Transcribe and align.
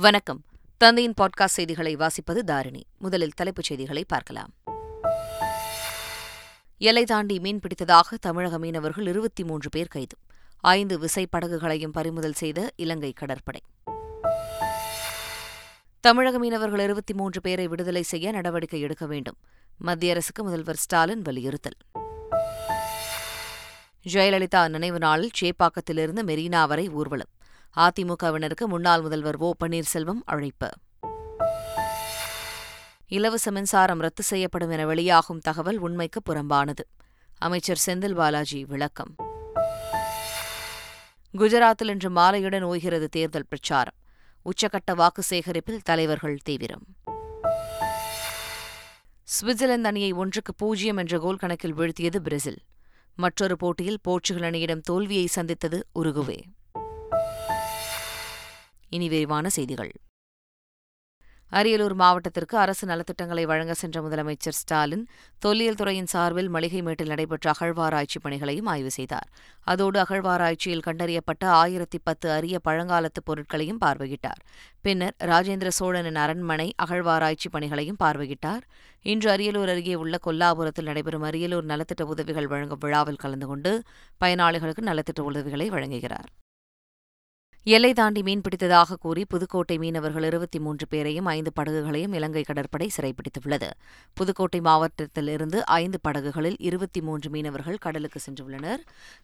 வணக்கம். 0.00 0.44
தந்தையின் 0.76 1.14
பாட்காஸ்ட் 1.20 1.44
செய்திகளை 1.44 1.96
வாசிப்பது 1.96 2.38
தாரிணி. 2.38 2.84
முதலில் 2.98 3.32
தலைப்புச் 3.32 3.64
செய்திகளை 3.64 4.04
பார்க்கலாம். 4.08 4.52
எல்லை 6.78 7.04
தாண்டி 7.04 7.40
மீன் 7.40 7.60
பிடித்ததாக 7.60 8.00
தமிழக 8.20 8.58
மீனவர்கள் 8.58 9.06
இருபத்தி 9.06 9.44
மூன்று 9.44 9.68
பேர் 9.68 9.86
கைது. 9.86 10.16
ஐந்து 10.60 10.98
விசை 10.98 11.26
படகுகளையும் 11.26 11.92
பறிமுதல் 11.92 12.32
செய்த 12.32 12.70
இலங்கை 12.76 13.12
கடற்படை. 13.12 13.60
தமிழக 16.00 16.38
மீனவர்கள் 16.38 16.80
இருபத்தி 16.80 17.14
மூன்று 17.14 17.40
பேரை 17.40 17.68
விடுதலை 17.68 18.02
செய்ய 18.02 18.30
நடவடிக்கை 18.30 18.80
எடுக்க 18.80 19.06
வேண்டும். 19.06 19.36
மத்திய 19.78 20.12
அரசுக்கு 20.12 20.44
முதல்வர் 20.44 20.76
ஸ்டாலின் 20.76 21.22
வலியுறுத்தல். 21.22 21.76
ஜெயலலிதா 24.12 24.68
நினைவு 24.68 24.98
நாளில் 24.98 25.30
சேப்பாக்கத்திலிருந்து 25.40 26.22
மெரினா 26.22 26.66
வரை 26.66 26.88
ஊர்வலம். 26.88 27.28
அதிமுகவினருக்கு 27.76 28.66
முன்னாள் 28.66 29.00
முதல்வர் 29.00 29.36
ஓ. 29.36 29.52
பன்னீர்செல்வம் 29.64 30.20
அழைப்பு. 30.24 30.70
இலவச 33.06 33.50
மின்சாரம் 33.50 33.98
ரத்து 33.98 34.22
செய்யப்படும் 34.22 34.70
என 34.70 34.86
வெளியாகும் 34.86 35.38
தகவல் 35.38 35.78
உண்மைக்கு 35.78 36.22
புறம்பானது. 36.22 36.84
அமைச்சர் 37.38 37.80
செந்தில் 37.86 38.14
பாலாஜி 38.14 38.64
விளக்கம். 38.64 39.14
குஜராத்தில் 41.38 41.88
இன்று 41.88 42.10
மாலையுடன் 42.10 42.62
ஓய்கிறது 42.62 43.04
தேர்தல் 43.04 43.46
பிரச்சாரம். 43.48 43.94
உச்சக்கட்ட 44.44 44.94
வாக்கு 44.94 45.22
சேகரிப்பில் 45.22 45.82
தலைவர்கள் 45.82 46.38
தீவிரம். 46.44 46.84
சுவிட்சர்லாந்து 49.22 49.84
அணியை 49.84 50.12
ஒன்றுக்கு 50.12 50.54
பூஜ்ஜியம் 50.54 50.96
என்ற 50.96 51.18
கோல் 51.18 51.36
கணக்கில் 51.36 51.74
வீழ்த்தியது 51.74 52.16
பிரேசில். 52.16 52.58
மற்றொரு 53.14 53.56
போட்டியில் 53.56 54.00
போர்ச்சுகல் 54.02 54.50
அணியிடம் 54.50 54.80
தோல்வியை 54.80 55.26
சந்தித்தது 55.26 55.86
உருகுவே. 55.94 56.42
இனி 58.88 59.08
விரிவான 59.08 59.48
செய்திகள். 59.48 59.92
அரியலூர் 61.52 61.94
மாவட்டத்திற்கு 61.94 62.58
அரசு 62.58 62.84
நலத்திட்டங்களை 62.86 63.46
வழங்க 63.46 63.74
சென்ற 63.74 64.00
முதலமைச்சர் 64.02 64.56
ஸ்டாலின் 64.58 65.08
தொல்லியல் 65.38 65.74
துறையின் 65.74 66.06
சார்பில் 66.06 66.50
மளிகைமேட்டில் 66.54 67.06
நடைபெற்ற 67.06 67.50
அகழ்வாராய்ச்சி 67.50 68.18
பணிகளையும் 68.18 68.66
ஆய்வு 68.66 68.90
செய்தார். 68.90 69.28
அதோடு 69.64 69.98
அகழ்வாராய்ச்சியில் 70.00 70.84
கண்டறியப்பட்ட 70.86 71.44
ஆயிரத்தி 71.44 71.98
பத்து 71.98 72.30
அரிய 72.30 72.58
பழங்காலத்து 72.64 73.22
பொருட்களையும் 73.24 73.80
பார்வையிட்டார். 73.84 74.42
பின்னர் 74.82 75.16
ராஜேந்திர 75.18 75.68
சோழனின் 75.68 76.14
அரண்மனை 76.14 76.74
அகழ்வாராய்ச்சி 76.86 77.48
பணிகளையும் 77.48 78.00
பார்வையிட்டார். 78.04 78.62
இன்று 79.02 79.30
அரியலூர் 79.36 79.68
அருகே 79.68 79.94
உள்ள 79.94 80.18
கொல்லாபுரத்தில் 80.26 80.90
நடைபெறும் 80.90 81.22
அரியலூர் 81.22 81.70
நலத்திட்ட 81.72 82.02
உதவிகள் 82.02 82.46
வழங்கும் 82.46 82.78
விழாவில் 82.78 83.16
கலந்து 83.16 83.46
கொண்டு 83.46 83.82
பயனாளிகளுக்கு 84.24 84.84
நலத்திட்ட 84.90 85.20
உதவிகளை 85.20 85.70
வழங்குகிறார். 85.70 86.47
எல்லை 87.74 87.92
தாண்டி 87.92 88.20
மீன்பிடித்ததாக 88.20 88.96
கூறி 89.00 89.24
புதுக்கோட்டை 89.24 89.78
மீனவர்கள் 89.78 90.22
இருபத்தி 90.22 90.58
மூன்று 90.58 90.86
பேரையும் 90.88 91.24
ஐந்து 91.24 91.50
படகுகளையும் 91.60 92.12
இலங்கை 92.12 92.42
கடற்படை 92.42 92.90
சிறைப்பிடித்துள்ளது. 92.96 93.70
புதுக்கோட்டை 94.14 94.60
மாவட்டத்திலிருந்து 94.60 95.66
ஐந்து 95.66 96.00
படகுகளில் 96.00 96.56
இருபத்தி 96.58 97.00
மூன்று 97.00 97.30
மீனவர்கள் 97.30 97.76
கடலுக்கு 97.76 98.20
சென்றுள்ளனர். 98.26 98.78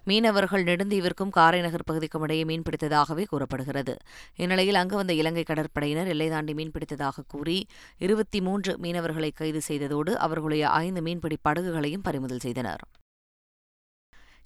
மீனவர்கள் 0.04 0.64
நெடுந்தீவிற்கும் 0.64 1.30
காரைநகர் 1.30 1.86
பகுதிக்கும் 1.86 2.22
இடையே 2.22 2.44
மீன்பிடித்ததாகவே 2.44 3.24
கூறப்படுகிறது. 3.24 3.96
இந்நிலையில் 4.36 4.74
அங்கு 4.74 4.96
வந்த 4.96 5.12
இலங்கை 5.12 5.44
கடற்படையினர் 5.48 6.06
எல்லை 6.06 6.28
தாண்டி 6.28 6.52
மீன்பிடித்ததாக 6.52 7.26
கூறி 7.28 7.66
இருபத்தி 7.98 8.40
மூன்று 8.40 8.78
மீனவர்களை 8.82 9.30
கைது 9.34 9.60
செய்ததோடு 9.68 10.10
அவர்களுடைய 10.10 10.68
ஐந்து 10.68 11.02
மீன்பிடி 11.02 11.36
படகுகளையும் 11.42 12.02
பறிமுதல் 12.02 12.38
செய்தனர். 12.38 12.84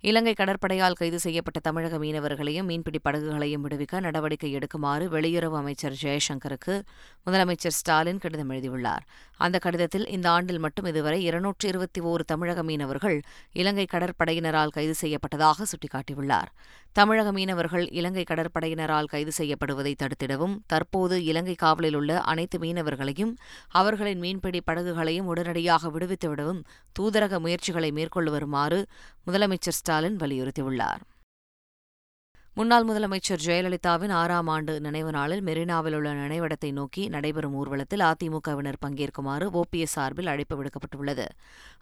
இலங்கை 0.04 0.32
கடற்படையால் 0.32 0.96
கைது 0.98 1.18
செய்யப்பட்ட 1.20 1.58
தமிழக 1.60 1.98
மீனவர்களையும் 1.98 2.68
மீன்பிடி 2.70 2.98
படகுகளையும் 3.04 3.64
விடுவிக்க 3.64 4.00
நடவடிக்கை 4.00 4.50
எடுக்குமாறு 4.58 5.04
வெளியுறவு 5.14 5.56
அமைச்சர் 5.56 5.96
ஜெயசங்கருக்கு 6.02 6.74
முதலமைச்சர் 7.26 7.76
ஸ்டாலின் 7.78 8.18
கடிதம் 8.18 8.48
எழுதியுள்ளார். 8.48 9.04
அந்த 9.36 9.58
கடிதத்தில் 9.58 10.06
இந்த 10.06 10.30
ஆண்டில் 10.30 10.58
மட்டும் 10.58 10.84
இதுவரை 10.84 11.18
இருநூற்று 11.24 11.68
இருபத்தி 11.68 12.00
ஓரு 12.00 12.22
தமிழக 12.26 12.62
மீனவர்கள் 12.62 13.18
இலங்கை 13.52 13.86
கடற்படையினரால் 13.92 14.74
கைது 14.76 14.94
செய்யப்பட்டதாக 15.02 15.66
சுட்டிக்காட்டியுள்ளார். 15.72 16.52
தமிழக 16.92 17.32
மீனவர்கள் 17.32 17.84
இலங்கை 17.90 18.24
கடற்படையினரால் 18.30 19.10
கைது 19.12 19.32
செய்யப்படுவதை 19.38 19.92
தடுத்திடவும் 20.02 20.56
தற்போது 20.66 21.24
இலங்கை 21.24 21.54
காவலில் 21.54 21.94
உள்ள 21.94 22.20
அனைத்து 22.20 22.58
மீனவர்களையும் 22.58 23.34
அவர்களின் 23.80 24.18
மீன்பிடி 24.18 24.62
படகுகளையும் 24.70 25.28
உடனடியாக 25.34 25.90
விடுவித்துவிடவும் 25.90 26.62
தூதரக 26.98 27.40
முயற்சிகளை 27.40 27.90
மேற்கொண்டு 27.90 28.30
வருமாறு 28.30 28.80
முதலமைச்சர் 29.26 29.78
ஸ்டாலின் 29.88 30.16
வலியுறுத்தியுள்ளார். 30.16 31.02
முன்னாள் 32.58 32.86
முதலமைச்சர் 32.86 33.42
ஜெயலலிதாவின் 33.44 34.12
ஆறாம் 34.12 34.46
ஆண்டு 34.46 34.80
நினைவு 34.80 35.10
நாளில் 35.10 35.42
மெரினாவில் 35.42 35.94
உள்ள 35.94 36.12
நினைவிடத்தை 36.12 36.72
நோக்கி 36.72 37.08
நடைபெறும் 37.08 37.54
ஊர்வலத்தில் 37.54 38.00
அதிமுகவினர் 38.00 38.78
பங்கேற்குமாறு 38.86 39.60
ஓபிஎஸ் 39.60 39.94
சார்பில் 39.96 40.26
அழைப்பு 40.26 40.54
விடுக்கப்பட்டுள்ளது. 40.58 41.26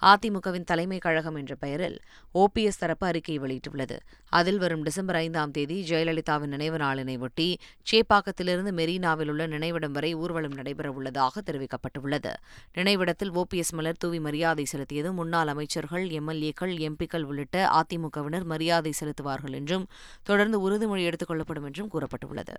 அதிமுகவின் 0.03 0.65
தலைமை 0.65 0.99
கழகம் 0.99 1.35
என்ற 1.35 1.55
பெயரில் 1.55 2.01
ஓபிஎஸ் 2.35 2.79
தரப்பு 2.79 3.07
அறிக்கை 3.07 3.39
வெளியிட்டுள்ளது. 3.39 3.97
அதில் 4.27 4.59
வரும் 4.59 4.83
டிசம்பர் 4.83 5.17
ஐந்தாம் 5.17 5.51
தேதி 5.51 5.87
ஜெயலலிதாவின் 5.89 6.53
நினைவு 6.57 6.77
நாளினை 6.77 7.19
ஒட்டி 7.19 7.59
சேப்பாக்கத்திலிருந்து 7.93 8.73
மெரினாவில் 8.73 9.29
உள்ள 9.29 9.47
நினைவிடம் 9.47 9.93
வரை 9.93 10.15
ஊர்வலம் 10.15 10.55
நடைபெறவுள்ளதாக 10.55 11.45
தெரிவிக்கப்பட்டுள்ளது. 11.47 12.35
நினைவிடத்தில் 12.75 13.31
ஓபிஎஸ் 13.31 13.75
மலர் 13.75 13.97
தூவி 13.99 14.21
மரியாதை 14.21 14.67
செலுத்தியது 14.73 15.13
முன்னாள் 15.13 15.47
அமைச்சர்கள் 15.47 16.07
எம்எல்ஏக்கள் 16.21 16.77
எம்பிக்கள் 16.91 17.23
உள்ளிட்ட 17.23 17.71
அதிமுகவினர் 17.81 18.45
மரியாதை 18.45 18.93
செலுத்துவார்கள் 19.01 19.53
என்றும் 19.53 19.87
தொடர்ந்து 20.23 20.65
உறுதிமொழி 20.67 21.05
எடுத்துக் 21.05 21.29
கொள்ளப்படும் 21.29 21.65
என்றும் 21.65 21.91
கூறப்பட்டுள்ளது. 21.93 22.55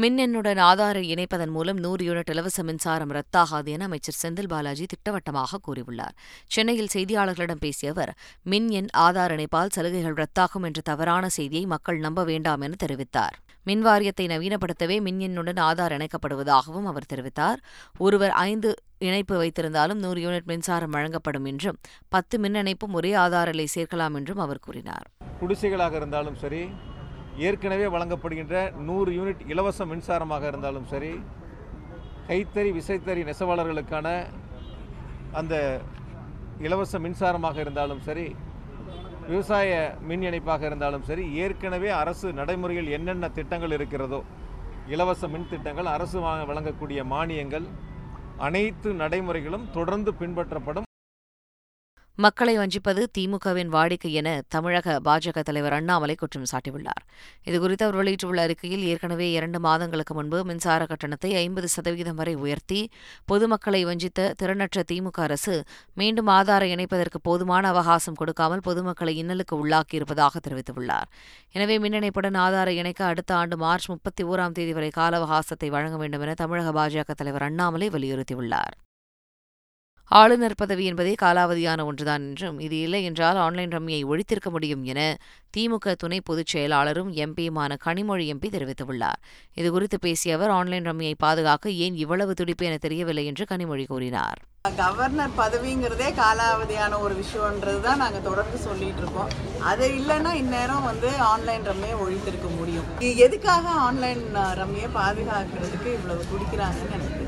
மின்னெண்ணுடன் 0.00 0.60
ஆதாரை 0.66 1.00
இணைப்பதன் 1.02 1.50
மூலம் 1.50 1.78
நூறு 1.78 2.02
யூனிட் 2.04 2.30
இலவச 2.30 2.62
மின்சாரம் 2.62 3.10
ரத்தாகாது 3.10 3.66
என 3.66 3.84
அமைச்சர் 3.84 4.16
செந்தில் 4.22 4.48
பாலாஜி 4.48 4.84
திட்டவட்டமாக 4.84 5.58
கூறியுள்ளார். 5.66 6.14
சென்னையில் 6.46 6.88
செய்தியாளர்களிடம் 6.94 7.60
பேசிய 7.60 7.90
அவர் 7.90 8.12
மின் 8.42 8.68
எண் 8.68 8.88
ஆதார் 8.98 9.32
இணைப்பால் 9.36 9.72
சலுகைகள் 9.72 10.14
ரத்தாகும் 10.14 10.62
என்ற 10.62 10.80
தவறான 10.84 11.28
செய்தியை 11.28 11.66
மக்கள் 11.66 11.98
நம்ப 11.98 12.24
வேண்டாம் 12.24 12.60
என 12.60 12.78
தெரிவித்தார். 12.84 13.36
மின் 13.64 13.80
வாரியத்தை 13.80 14.26
நவீனப்படுத்தவே 14.26 14.96
மின் 15.00 15.18
எண்ணுடன் 15.18 15.60
ஆதார் 15.60 15.96
இணைக்கப்படுவதாகவும் 15.98 16.88
அவர் 16.92 17.10
தெரிவித்தார். 17.14 17.60
ஒருவர் 17.98 18.30
ஐந்து 18.30 18.74
இணைப்பு 18.98 19.36
வைத்திருந்தாலும் 19.42 20.02
நூறு 20.06 20.20
யூனிட் 20.20 20.50
மின்சாரம் 20.52 20.90
வழங்கப்படும் 20.90 21.44
என்றும் 21.44 21.78
பத்து 22.08 22.38
மின் 22.38 22.54
இணைப்பும் 22.54 22.92
ஒரே 22.92 23.12
ஆதாரிலை 23.12 23.68
சேர்க்கலாம் 23.74 24.14
என்றும் 24.14 24.38
அவர் 24.38 24.64
கூறினார். 24.68 25.06
குடிசைகளாக 25.40 25.94
இருந்தாலும் 25.94 26.34
சரி 26.34 26.64
ஏற்கனவே 27.38 27.86
வழங்கப்படுகின்ற 27.86 28.56
நூறு 28.88 29.10
யூனிட் 29.12 29.42
இலவச 29.46 29.84
மின்சாரமாக 29.86 30.46
இருந்தாலும் 30.46 30.86
சரி 30.92 31.12
கைத்தறி 32.26 32.70
விசைத்தறி 32.72 33.22
நெசவாளர்களுக்கான 33.24 34.08
அந்த 35.32 35.54
இலவச 36.58 36.98
மின்சாரமாக 36.98 37.56
இருந்தாலும் 37.60 38.02
சரி 38.08 38.26
விவசாய 39.28 39.96
மின் 40.08 40.24
இணைப்பாக 40.28 40.62
இருந்தாலும் 40.66 41.06
சரி 41.08 41.24
ஏற்கனவே 41.42 41.90
அரசு 42.02 42.28
நடைமுறையில் 42.32 42.90
என்னென்ன 42.96 43.28
திட்டங்கள் 43.38 43.74
இருக்கிறதோ 43.78 44.20
இலவச 44.88 45.28
மின் 45.28 45.50
திட்டங்கள் 45.50 45.86
அரசு 45.86 46.20
வழங்கக்கூடிய 46.20 47.00
மானியங்கள் 47.04 47.66
அனைத்து 48.38 48.90
நடைமுறைகளும் 48.92 49.68
தொடர்ந்து 49.70 50.14
பின்பற்றப்படும். 50.14 50.86
மக்களை 52.18 52.58
வஞ்சிப்பது 52.58 53.02
திமுகவின் 53.18 53.70
வாடிக்கை 53.72 54.10
என 54.10 54.42
தமிழக 54.48 55.00
பாஜக 55.04 55.40
தலைவர் 55.40 55.72
அண்ணாமலை 55.72 56.14
குற்றம் 56.14 56.44
சாட்டியுள்ளார். 56.50 57.02
இதுகுறித்து 57.44 57.82
அவர் 57.82 57.94
வெளியிட்டுள்ள 57.94 58.42
அறிக்கையில் 58.42 58.82
ஏற்கனவே 58.82 59.30
இரண்டு 59.30 59.60
மாதங்களுக்கு 59.60 60.14
முன்பு 60.14 60.44
மின்சார 60.44 60.86
கட்டணத்தை 60.86 61.34
ஐம்பது 61.34 61.68
சதவீதம் 61.68 62.14
வரை 62.14 62.34
உயர்த்தி 62.34 62.90
பொதுமக்களை 63.24 63.84
வஞ்சித்த 63.84 64.32
திறனற்ற 64.42 64.82
திமுக 64.92 65.20
அரசு 65.20 65.64
மீண்டும் 65.94 66.26
ஆதார 66.26 66.66
இணைப்பதற்கு 66.66 67.20
போதுமான 67.22 67.68
அவகாசம் 67.68 68.14
கொடுக்காமல் 68.14 68.60
பொதுமக்களை 68.60 69.24
இன்னலுக்கு 69.24 69.56
உள்ளாக்கியிருப்பதாக 69.62 70.36
தெரிவித்துள்ளார். 70.48 71.10
எனவே 71.52 71.78
மின் 71.78 71.92
இணைப்புடன் 71.92 72.34
ஆதார 72.34 72.72
இணைக்க 72.72 73.04
அடுத்த 73.04 73.34
ஆண்டு 73.34 73.56
மார்ச் 73.56 73.90
முப்பத்தி 73.90 74.24
ஓராம் 74.24 74.52
தேதி 74.52 74.72
வரை 74.72 74.90
கால 74.90 75.24
அவகாசத்தை 75.24 75.68
வழங்க 75.68 75.96
வேண்டும் 75.96 76.20
என 76.20 76.34
தமிழக 76.34 76.72
பாஜக 76.80 77.14
தலைவர் 77.14 77.42
அண்ணாமலை 77.42 77.88
வலியுறுத்தியுள்ளார். 77.88 78.91
ஆளுநர் 80.18 80.54
பதவி 80.54 80.84
என்பதே 80.84 81.12
காலாவதியான 81.22 81.84
ஒன்றுதான் 81.84 82.24
என்றும் 82.28 82.58
இது 82.58 82.80
இல்லை 82.80 83.04
என்றால் 83.04 83.36
ஆன்லைன் 83.36 83.70
ரம்மியை 83.70 84.00
ஒழித்திருக்க 84.04 84.48
முடியும் 84.50 84.82
என 84.84 85.00
திமுக 85.56 85.94
துணை 85.94 86.20
பொதுச் 86.20 86.56
செயலாளரும் 86.56 87.10
எம்பியுமான 87.24 87.76
கனிமொழி 87.84 88.24
எம்பி 88.32 88.48
தெரிவித்துள்ளார். 88.56 89.20
இதுகுறித்து 89.56 89.98
பேசிய 90.00 90.34
அவர் 90.34 90.50
ஆன்லைன் 90.50 90.88
ரம்மியை 90.90 91.14
பாதுகாக்க 91.18 91.70
ஏன் 91.84 91.94
இவ்வளவு 91.94 92.34
துடிப்பு 92.34 92.66
என 92.66 92.76
தெரியவில்லை 92.76 93.26
என்று 93.26 93.46
கனிமொழி 93.50 93.86
கூறினார். 93.86 94.40
கவர்னர் 94.80 95.34
பதவிங்கிறதே 95.38 96.10
காலாவதியான 96.20 96.98
ஒரு 97.00 97.14
விஷயம்ன்றது 97.22 97.80
தான் 97.80 98.02
நாங்கள் 98.04 98.26
தொடர்ந்து 98.28 98.58
சொல்லிட்டு 98.58 99.02
இருக்கோம். 99.04 99.32
அது 99.70 99.88
இல்லைன்னா 100.00 100.34
இந்நேரம் 100.42 100.86
வந்து 100.90 101.10
ஆன்லைன் 101.32 101.66
ரம்மியை 101.70 101.96
ஒழித்திருக்க 102.04 102.50
முடியும். 102.58 102.88
எதுக்காக 103.26 103.66
ஆன்லைன் 103.88 104.24
ரம்மியை 104.60 104.90
பாதுகாக்கிறதுக்கு 105.00 105.90
இவ்வளவு 105.98 106.24
குடிக்கிறாங்கன்னு 106.32 106.96
எனக்கு 106.98 107.21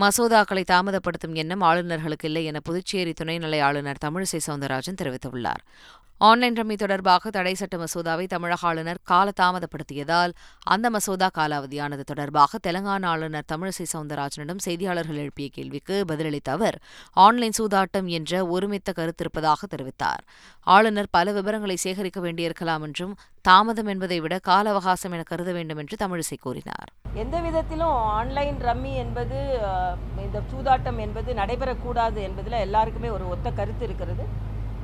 மசோதாக்களை 0.00 0.62
தாமதப்படுத்தும் 0.64 1.34
எண்ணம் 1.34 1.62
ஆளுநர்களுக்கு 1.62 2.24
இல்லை 2.24 2.44
என 2.44 2.60
புதுச்சேரி 2.60 3.12
துணைநிலை 3.20 3.60
ஆளுநர் 3.60 4.02
தமிழிசை 4.04 4.40
சவுந்தரராஜன் 4.46 5.00
தெரிவித்துள்ளார். 5.02 5.62
ஆன்லைன் 6.18 6.54
ரம்மி 6.54 6.76
தொடர்பாக 6.76 7.30
தடை 7.30 7.52
சட்ட 7.54 7.76
மசோதாவை 7.76 8.26
தமிழக 8.26 8.66
ஆளுநர் 8.66 9.00
காலதாமதப்படுத்தியதால் 9.10 10.32
அந்த 10.64 10.90
மசோதா 10.90 11.28
காலாவதியானது 11.38 12.00
தொடர்பாக 12.00 12.58
தெலங்கானா 12.66 13.04
ஆளுநர் 13.04 13.48
தமிழிசை 13.52 13.84
சவுந்தரராஜனிடம் 13.92 14.62
செய்தியாளர்கள் 14.64 15.18
எழுப்பிய 15.24 15.48
கேள்விக்கு 15.48 16.04
பதிலளித்த 16.08 16.50
அவர் 16.50 16.78
ஆன்லைன் 17.26 17.56
சூதாட்டம் 17.58 18.08
என்ற 18.18 18.46
ஒருமித்த 18.46 18.94
கருத்திருப்பதாக 18.96 19.68
தெரிவித்தார். 19.74 20.22
ஆளுநர் 20.66 21.10
பல 21.10 21.32
விவரங்களை 21.32 21.76
சேகரிக்க 21.76 22.20
வேண்டியிருக்கலாம் 22.20 22.82
என்றும் 22.82 23.14
தாமதம் 23.40 23.86
என்பதை 23.86 24.20
விட 24.20 24.38
கால 24.38 24.70
அவகாசம் 24.70 25.12
என 25.12 25.22
கருத 25.22 25.52
வேண்டும் 25.52 25.78
என்று 25.78 25.96
தமிழிசை 26.06 26.40
கூறினார். 26.40 26.88
எந்த 27.14 27.36
விதத்திலும் 27.40 27.96
ஆன்லைன் 28.16 28.58
ரம்மி 28.68 28.94
என்பது 29.04 29.38
இந்த 30.24 30.38
சூதாட்டம் 30.52 30.98
என்பது 30.98 31.32
நடைபெறக்கூடாது 31.34 32.20
என்பதில் 32.28 32.62
எல்லாருக்குமே 32.66 33.08
ஒரு 33.08 33.28
ஒத்த 33.28 33.50
கருத்து 33.50 33.84
இருக்கிறது. 33.84 34.26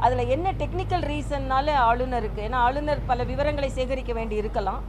அதில் 0.05 0.31
என்ன 0.35 0.53
டெக்னிக்கல் 0.61 1.05
ரீசன்னால 1.13 1.75
ஆளுநருக்கு 1.89 2.41
ஏன்னா 2.47 2.59
ஆளுநர் 2.67 3.01
பல 3.11 3.25
விவரங்களை 3.31 3.69
சேகரிக்க 3.79 4.13
வேண்டி 4.19 4.37
இருக்கலாம். 4.43 4.81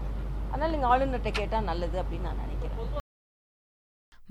அதனால் 0.51 0.73
நீங்கள் 0.73 0.91
ஆளுநர்கிட்ட 0.93 1.31
கேட்டால் 1.39 1.67
நல்லது 1.69 1.97
அப்படின்னு 2.01 2.27
நான் 2.29 2.41
நினைக்கிறேன். 2.45 2.62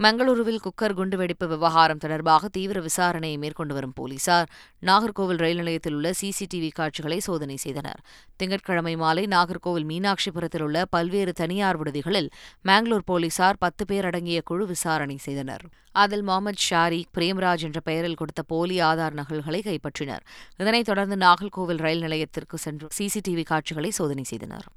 மங்களூருவில் 0.02 0.62
குக்கர் 0.64 0.94
குண்டுவெடிப்பு 0.98 1.46
விவகாரம் 1.48 1.98
தொடர்பாக 1.98 2.48
தீவிர 2.48 2.78
விசாரணையை 2.80 3.38
மேற்கொண்டு 3.38 3.74
வரும் 3.74 3.92
போலீசார் 3.92 4.48
நாகர்கோவில் 4.82 5.36
ரயில் 5.36 5.56
நிலையத்தில் 5.56 5.94
உள்ள 5.94 6.10
சிசிடிவி 6.20 6.70
காட்சிகளை 6.72 7.18
சோதனை 7.18 7.56
செய்தனர். 7.56 8.00
திங்கட்கிழமை 8.36 8.96
மாலை 8.96 9.24
நாகர்கோவில் 9.24 9.86
மீனாட்சிபுரத்தில் 9.90 10.60
உள்ள 10.60 10.84
பல்வேறு 10.84 11.32
தனியார் 11.32 11.78
விடுதிகளில் 11.82 12.30
மேங்களூர் 12.64 13.06
போலீசார் 13.06 13.56
பத்து 13.58 13.84
பேர் 13.86 14.04
அடங்கிய 14.04 14.40
குழு 14.42 14.66
விசாரணை 14.66 15.16
செய்தனர். 15.16 15.64
அதில் 15.92 16.22
முகமது 16.22 16.62
ஷாரிக் 16.70 17.14
பிரேம்ராஜ் 17.18 17.62
என்ற 17.62 17.80
பெயரில் 17.80 18.14
கொடுத்த 18.14 18.42
போலி 18.42 18.80
ஆதார் 18.80 19.12
நகல்களை 19.12 19.62
கைப்பற்றினர். 19.66 20.24
இதனைத் 20.56 20.84
தொடர்ந்து 20.84 21.16
நாகர்கோவில் 21.16 21.82
ரயில் 21.86 22.00
நிலையத்திற்கு 22.00 22.58
சென்று 22.58 22.88
சிசிடிவி 22.98 23.42
காட்சிகளை 23.42 23.90
சோதனை 23.90 24.22
செய்தனர். 24.22 24.68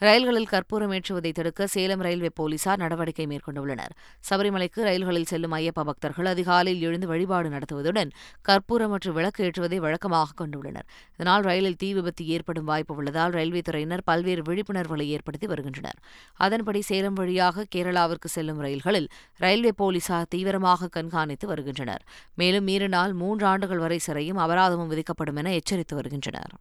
ரயில்களில் 0.00 0.48
கற்பூரம் 0.52 0.92
ஏற்றுவதை 0.92 1.32
தடுக்க 1.32 1.66
சேலம் 1.66 2.00
ரயில்வே 2.00 2.30
போலீசார் 2.34 2.78
நடவடிக்கை 2.78 3.26
மேற்கொண்டுள்ளனர். 3.26 3.92
சபரிமலைக்கு 4.28 4.80
ரயில்களில் 4.82 5.28
செல்லும் 5.30 5.52
ஐயப்ப 5.52 5.84
பக்தர்கள் 5.84 6.26
அதிகாலையில் 6.26 6.82
எழுந்து 6.82 7.06
வழிபாடு 7.06 7.48
நடத்துவதுடன் 7.48 8.10
கற்பூரம் 8.42 8.90
மற்றும் 8.90 9.14
விளக்கு 9.14 9.44
ஏற்றுவதை 9.44 9.76
வழக்கமாக 9.76 10.34
கொண்டுள்ளனர். 10.40 10.86
இதனால் 11.14 11.42
ரயிலில் 11.42 11.76
தீ 11.76 11.92
விபத்து 11.94 12.26
ஏற்படும் 12.26 12.64
வாய்ப்பு 12.64 12.94
உள்ளதால் 12.94 13.30
ரயில்வே 13.30 13.62
துறையினர் 13.70 14.04
பல்வேறு 14.04 14.42
விழிப்புணர்வுகளை 14.42 15.06
ஏற்படுத்தி 15.06 15.46
வருகின்றனர். 15.46 15.98
அதன்படி 16.34 16.82
சேலம் 16.82 17.14
வழியாக 17.14 17.66
கேரளாவிற்கு 17.76 18.30
செல்லும் 18.36 18.60
ரயில்களில் 18.60 19.08
ரயில்வே 19.38 19.72
போலீசார் 19.76 20.28
தீவிரமாக 20.28 20.88
கண்காணித்து 20.88 21.46
வருகின்றனர். 21.46 22.04
மேலும் 22.34 22.64
மீறினால் 22.64 23.12
மூன்று 23.12 23.46
ஆண்டுகள் 23.46 23.78
வரை 23.78 23.98
சிறையும் 23.98 24.38
அபராதமும் 24.38 24.92
விதிக்கப்படும் 24.94 25.36
என 25.36 25.52
எச்சரித்து 25.52 25.96
வருகின்றனர். 25.96 26.54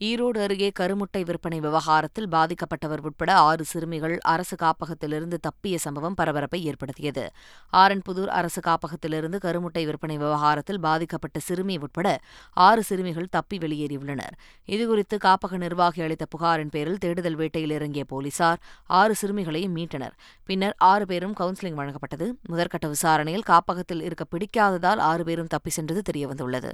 ஈரோடு 0.00 0.38
அருகே 0.42 0.72
கருமுட்டை 0.80 1.24
விற்பனை 1.24 1.60
விவகாரத்தில் 1.60 2.28
பாதிக்கப்பட்டவர் 2.28 3.00
உட்பட 3.02 3.34
ஆறு 3.34 3.64
சிறுமிகள் 3.64 4.18
அரசு 4.18 4.56
காப்பகத்திலிருந்து 4.56 5.36
தப்பிய 5.46 5.76
சம்பவம் 5.76 6.14
பரபரப்பை 6.14 6.64
ஏற்படுத்தியது. 6.64 7.30
ஆரன்புதூர் 7.72 8.26
அரசு 8.26 8.60
காப்பகத்திலிருந்து 8.60 9.38
கருமுட்டை 9.44 9.84
விற்பனை 9.84 10.16
விவகாரத்தில் 10.16 10.80
பாதிக்கப்பட்ட 10.80 11.38
சிறுமி 11.38 11.78
உட்பட 11.78 12.18
ஆறு 12.52 12.82
சிறுமிகள் 12.82 13.26
தப்பி 13.30 13.58
வெளியேறியுள்ளனர். 13.58 14.36
இதுகுறித்து 14.66 15.18
காப்பக 15.24 15.56
நிர்வாகி 15.56 16.02
அளித்த 16.02 16.26
புகாரின் 16.26 16.70
பேரில் 16.70 16.98
தேடுதல் 16.98 17.36
வேட்டையில் 17.36 17.70
இறங்கிய 17.70 18.04
போலீசார் 18.04 18.60
ஆறு 18.86 19.14
சிறுமிகளையும் 19.14 19.76
மீட்டனர். 19.76 20.14
பின்னர் 20.44 20.74
ஆறு 20.78 21.06
பேரும் 21.06 21.34
கவுன்சிலிங் 21.40 21.78
வழங்கப்பட்டது. 21.80 22.28
முதற்கட்ட 22.48 22.86
விசாரணையில் 22.86 23.42
காப்பகத்தில் 23.42 24.02
இருக்க 24.02 24.26
பிடிக்காததால் 24.30 25.02
ஆறு 25.10 25.24
பேரும் 25.24 25.46
தப்பி 25.46 25.70
சென்றது 25.70 26.02
தெரியவந்துள்ளது. 26.12 26.72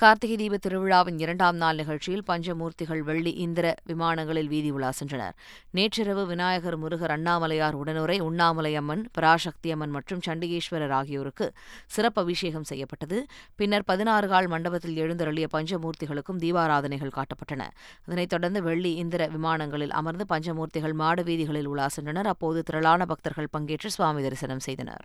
கார்த்திகை 0.00 0.36
தீப 0.36 0.56
திருவிழாவின் 0.56 1.16
இரண்டாம் 1.18 1.56
நாள் 1.56 1.76
நிகழ்ச்சியில் 1.76 2.22
பஞ்சமூர்த்திகள் 2.26 2.98
வெள்ளி 2.98 3.32
இந்திர 3.32 3.74
விமானங்களில் 3.86 4.46
வீதி 4.46 4.70
உலா 4.70 4.90
சென்றனர். 4.98 5.34
நேற்றிரவு 5.70 6.26
விநாயகர் 6.26 6.76
முருகர் 6.78 7.14
அண்ணாமலையார் 7.16 7.72
உடனுரை 7.72 8.20
உண்ணாமலை 8.20 8.76
அம்மன் 8.76 9.02
பராசக்தி 9.12 9.70
அம்மன் 9.70 9.90
மற்றும் 9.90 10.20
சண்டிகேஸ்வரர் 10.26 10.94
ஆகியோருக்கு 11.00 11.52
சிறப்பு 11.86 12.22
அபிஷேகம் 12.22 12.64
செய்யப்பட்டது. 12.64 13.26
பின்னர் 13.56 13.84
பதினாறு 13.84 14.28
கால் 14.28 14.46
மண்டபத்தில் 14.46 14.96
எழுந்தருளிய 14.96 15.48
பஞ்சமூர்த்திகளுக்கும் 15.56 16.42
தீபாராதனைகள் 16.46 17.16
காட்டப்பட்டன. 17.18 17.68
இதனைத் 18.06 18.28
தொடர்ந்து 18.28 18.62
வெள்ளி 18.62 18.94
இந்திர 18.94 19.28
விமானங்களில் 19.28 19.90
அமர்ந்து 19.90 20.24
பஞ்சமூர்த்திகள் 20.34 20.92
மாட 20.92 21.22
வீதிகளில் 21.22 21.66
உலா 21.66 21.88
சென்றனர். 22.00 22.32
அப்போது 22.36 22.62
திரளான 22.62 23.04
பக்தர்கள் 23.04 23.54
பங்கேற்று 23.58 23.86
சுவாமி 23.86 24.22
தரிசனம் 24.22 24.60
செய்தனர். 24.60 25.04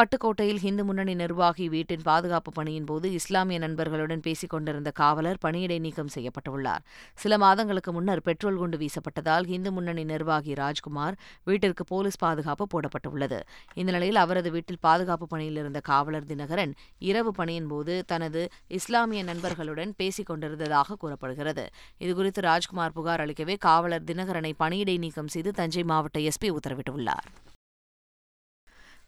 பட்டுக்கோட்டையில் 0.00 0.60
ஹிந்து 0.62 0.82
முன்னணி 0.88 1.14
நிர்வாகி 1.20 1.64
வீட்டின் 1.72 2.04
பாதுகாப்பு 2.06 2.50
பணியின் 2.58 2.86
போது 2.90 3.06
இஸ்லாமிய 3.16 3.58
நண்பர்களுடன் 3.64 4.22
பேசிக் 4.26 4.52
கொண்டிருந்த 4.52 4.90
காவலர் 5.00 5.40
பணியிடை 5.44 5.76
நீக்கம் 5.86 6.12
செய்யப்பட்டுள்ளார். 6.14 6.82
சில 7.22 7.38
மாதங்களுக்கு 7.42 7.92
முன்னர் 7.96 8.22
பெட்ரோல் 8.28 8.60
குண்டு 8.60 8.78
வீசப்பட்டதால் 8.82 9.48
இந்து 9.56 9.72
முன்னணி 9.72 10.04
நிர்வாகி 10.04 10.54
ராஜ்குமார் 10.54 11.18
வீட்டிற்கு 11.48 11.84
போலீஸ் 11.84 12.18
பாதுகாப்பு 12.24 12.66
போடப்பட்டுள்ளது. 12.74 13.40
இந்த 13.74 13.90
நிலையில் 13.96 14.20
அவரது 14.24 14.50
வீட்டில் 14.56 14.80
பாதுகாப்பு 14.80 15.28
பணியில் 15.34 15.60
இருந்த 15.62 15.82
காவலர் 15.90 16.28
தினகரன் 16.32 16.72
இரவு 17.10 17.32
பணியின் 17.40 17.68
போது 17.74 17.96
தனது 18.06 18.48
இஸ்லாமிய 18.80 19.22
நண்பர்களுடன் 19.22 19.94
பேசிக் 20.00 20.30
கொண்டிருந்ததாக 20.32 20.98
கூறப்படுகிறது. 21.04 21.66
இதுகுறித்து 21.98 22.46
ராஜ்குமார் 22.50 22.96
புகார் 22.98 23.24
அளிக்கவே 23.26 23.56
காவலர் 23.68 24.08
தினகரனை 24.12 24.54
பணியிடை 24.64 24.98
நீக்கம் 24.98 25.32
செய்து 25.36 25.52
தஞ்சை 25.52 25.84
மாவட்ட 25.92 26.20
எஸ்பி 26.30 26.50
உத்தரவிட்டுள்ளார். 26.58 27.28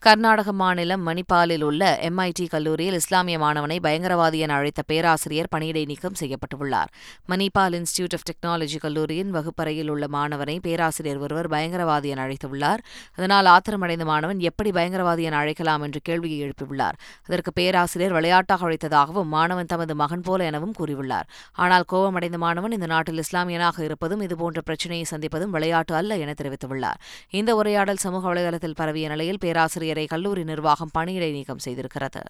கர்நாடக 0.04 0.52
மாநிலம் 0.52 1.02
மணிப்பாலில் 1.08 1.64
உள்ள 1.66 1.82
எம்ஐடி 2.06 2.44
கல்லூரியில் 2.48 2.94
இஸ்லாமிய 2.94 3.38
மாணவனை 3.38 3.76
பயங்கரவாதி 3.82 4.38
என 4.44 4.54
அழைத்த 4.54 4.82
பேராசிரியர் 4.86 5.48
பணியிடை 5.54 5.82
நீக்கம் 5.90 6.16
செய்யப்பட்டுள்ளார். 6.20 6.88
மணிப்பால் 7.28 7.74
இன்ஸ்டிடியூட் 7.78 8.14
ஆஃப் 8.16 8.24
டெக்னாலஜி 8.30 8.78
கல்லூரியின் 8.84 9.30
வகுப்பறையில் 9.30 9.88
உள்ள 9.88 10.06
மாணவனை 10.12 10.56
பேராசிரியர் 10.62 11.18
ஒருவர் 11.18 11.48
பயங்கரவாதி 11.50 12.08
என 12.14 12.24
அழைத்துள்ளார். 12.26 12.80
அதனால் 13.16 13.46
ஆத்திரமடைந்த 13.46 14.06
மாணவன் 14.10 14.40
எப்படி 14.40 14.70
பயங்கரவாதி 14.70 15.22
என 15.28 15.36
அழைக்கலாம் 15.36 15.82
என்று 15.82 16.00
கேள்வியை 16.02 16.38
எழுப்பியுள்ளார். 16.40 16.98
அதற்கு 17.26 17.52
பேராசிரியர் 17.52 18.12
விளையாட்டாக 18.12 18.66
அழைத்ததாகவும் 18.68 19.30
மாணவன் 19.36 19.70
தமது 19.74 19.96
மகன் 20.02 20.26
போல 20.30 20.44
எனவும் 20.44 20.74
கூறியுள்ளார். 20.80 21.30
ஆனால் 21.52 21.86
கோபமடைந்த 21.94 22.38
மாணவன் 22.38 22.72
இந்த 22.72 22.86
நாட்டில் 22.86 23.22
இஸ்லாமியனாக 23.22 23.80
இருப்பதும் 23.84 24.20
இதுபோன்ற 24.20 24.60
பிரச்சினையை 24.60 25.06
சந்திப்பதும் 25.12 25.54
விளையாட்டு 25.58 25.94
அல்ல 25.94 26.16
என 26.16 26.36
தெரிவித்துள்ளார். 26.42 27.00
இந்த 27.30 27.54
உரையாடல் 27.54 28.04
சமூக 28.08 28.34
வலைதளத்தில் 28.34 28.78
பரவிய 28.82 29.08
நிலையில் 29.08 29.42
பேராசிரியர் 29.46 29.90
கல்லூரி 29.94 30.44
நிர்வாகம் 30.44 30.90
பணியிடை 30.98 31.30
நீக்கம் 31.32 31.64
செய்திருக்கிறது. 31.64 32.22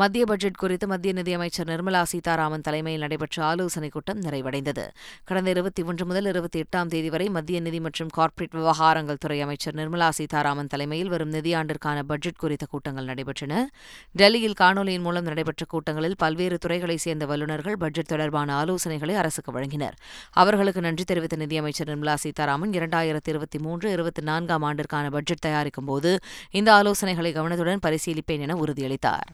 மத்திய 0.00 0.24
பட்ஜெட் 0.24 0.56
குறித்து 0.56 0.86
மத்திய 0.86 1.12
நிதியமைச்சர் 1.14 1.66
நிர்மலா 1.66 2.02
சீதாராமன் 2.02 2.60
தலைமையில் 2.60 3.00
நடைபெற்ற 3.00 3.44
ஆலோசனைக் 3.44 3.92
கூட்டம் 3.92 4.20
நிறைவடைந்தது. 4.20 4.84
கடந்த 5.24 5.50
இருபத்தி 5.50 5.82
ஒன்று 5.82 6.04
முதல் 6.06 6.24
இருபத்தி 6.24 6.58
எட்டாம் 6.60 6.86
தேதி 6.86 7.10
வரை 7.10 7.28
மத்திய 7.28 7.60
நிதி 7.60 7.80
மற்றும் 7.80 8.08
கார்ப்பரேட் 8.08 8.54
விவகாரங்கள் 8.54 9.20
துறை 9.20 9.40
அமைச்சர் 9.40 9.74
நிர்மலா 9.74 10.08
சீதாராமன் 10.08 10.66
தலைமையில் 10.66 11.08
வரும் 11.08 11.32
நிதியாண்டிற்கான 11.32 12.02
பட்ஜெட் 12.02 12.36
குறித்த 12.36 12.66
கூட்டங்கள் 12.66 13.04
நடைபெற்றன. 13.04 13.64
டெல்லியில் 14.12 14.54
காணொலியின் 14.60 15.00
மூலம் 15.00 15.24
நடைபெற்ற 15.24 15.66
கூட்டங்களில் 15.68 16.16
பல்வேறு 16.18 16.58
துறைகளைச் 16.58 17.04
சேர்ந்த 17.06 17.26
வல்லுநர்கள் 17.26 17.76
பட்ஜெட் 17.76 18.12
தொடர்பான 18.14 18.64
ஆலோசனைகளை 18.64 19.14
அரசுக்கு 19.14 19.52
வழங்கினர். 19.58 19.98
அவர்களுக்கு 20.30 20.80
நன்றி 20.80 21.04
தெரிவித்த 21.04 21.36
நிதியமைச்சர் 21.36 21.90
நிர்மலா 21.90 22.14
சீதாராமன் 22.14 22.70
இரண்டாயிரத்தி 22.70 23.32
இருபத்தி 23.34 23.58
மூன்று 23.58 23.92
இருபத்தி 23.92 24.22
நான்காம் 24.22 24.62
ஆண்டிற்கான 24.62 25.10
பட்ஜெட் 25.10 25.44
தயாரிக்கும் 25.48 25.84
போது 25.84 26.18
இந்த 26.50 26.72
ஆலோசனைகளை 26.78 27.32
கவனத்துடன் 27.32 27.84
பரிசீலிப்பேன் 27.86 28.46
என 28.46 28.54
உறுதியளித்தார். 28.54 29.28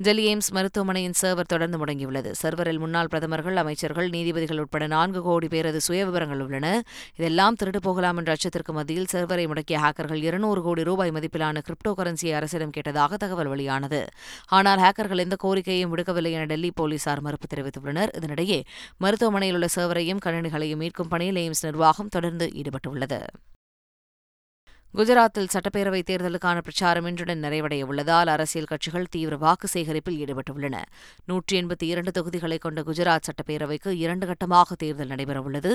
டெல்லி 0.00 0.34
எய்ம்ஸ் 0.34 0.48
மருத்துவமனையின் 0.50 1.14
சர்வர் 1.20 1.48
தொடர்ந்து 1.48 1.84
முடங்கியுள்ளது. 1.84 2.30
சர்வரில் 2.42 2.78
முன்னாள் 2.78 3.08
பிரதமர்கள் 3.08 3.56
அமைச்சர்கள் 3.56 4.08
நீதிபதிகள் 4.10 4.58
உட்பட 4.58 4.86
நான்கு 4.86 5.22
கோடி 5.22 5.46
பேரது 5.46 5.80
சுயவிவரங்கள் 5.88 6.40
உள்ளன. 6.40 6.82
இதெல்லாம் 7.16 7.56
திருடு 7.62 7.76
போகலாம் 7.76 8.16
என்ற 8.16 8.34
அச்சத்திற்கு 8.34 8.72
மத்தியில் 8.72 9.06
சர்வரை 9.12 9.44
முடக்கிய 9.52 9.78
ஹேக்கர்கள் 9.84 10.22
இருநூறு 10.22 10.62
கோடி 10.62 10.82
ரூபாய் 10.82 11.10
மதிப்பிலான 11.10 11.62
கிரிப்டோ 11.68 11.92
கரன்சியை 11.98 12.32
அரசிடம் 12.32 12.70
கேட்டதாக 12.70 13.14
தகவல் 13.14 13.46
வெளியானது. 13.46 14.08
ஆனால் 14.48 14.78
ஹேக்கர்கள் 14.78 15.18
எந்த 15.18 15.36
கோரிக்கையும் 15.44 15.94
விடுக்கவில்லை 15.94 16.30
என 16.30 16.44
டெல்லி 16.44 16.70
போலீசார் 16.70 17.20
மறுப்பு 17.20 17.48
தெரிவித்துள்ளனர். 17.54 18.12
இதனிடையே 18.20 18.64
மருத்துவமனையில் 18.96 19.54
உள்ள 19.54 19.68
சர்வரையும் 19.76 20.24
கணினிகளையும் 20.24 20.82
மீட்கும் 20.84 21.08
பணியில் 21.08 21.36
எய்ம்ஸ் 21.36 21.66
நிர்வாகம் 21.70 22.08
தொடர்ந்து 22.08 22.50
ஈடுபட்டுள்ளது. 22.54 23.20
குஜராத்தில் 24.94 25.46
சட்டப்பேரவைத் 25.52 26.08
தேர்தலுக்கான 26.08 26.58
பிரச்சாரம் 26.58 27.06
இன்றுடன் 27.06 27.42
நிறைவடைய 27.44 27.82
உள்ளதால் 27.82 28.26
அரசியல் 28.26 28.66
கட்சிகள் 28.66 29.06
தீவிர 29.10 29.36
வாக்கு 29.36 29.68
சேகரிப்பில் 29.68 30.18
ஈடுபட்டுள்ளன. 30.22 30.82
நூற்றி 31.26 31.60
எண்பத்தி 31.60 31.86
இரண்டு 31.92 32.10
தொகுதிகளை 32.10 32.58
கொண்ட 32.58 32.82
குஜராத் 32.82 33.26
சட்டப்பேரவைக்கு 33.28 33.90
இரண்டு 34.02 34.26
கட்டமாக 34.26 34.76
தேர்தல் 34.76 35.08
நடைபெறவுள்ளது 35.08 35.70